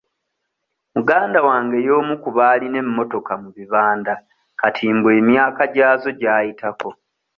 Muganda 0.95 1.37
wange 1.47 1.77
y'omu 1.87 2.13
ku 2.23 2.29
baalina 2.37 2.77
emmotoka 2.83 3.31
mu 3.41 3.49
bibanda 3.57 4.13
kati 4.59 4.85
mbu 4.95 5.09
emyaka 5.19 5.61
gyazo 5.73 6.09
gyayitako. 6.19 6.89